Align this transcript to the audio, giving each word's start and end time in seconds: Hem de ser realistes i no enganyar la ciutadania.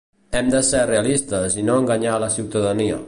Hem 0.37 0.47
de 0.53 0.61
ser 0.69 0.81
realistes 0.91 1.59
i 1.65 1.67
no 1.67 1.77
enganyar 1.83 2.17
la 2.25 2.31
ciutadania. 2.39 2.99